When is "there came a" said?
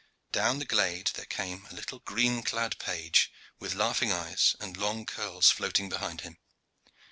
1.13-1.75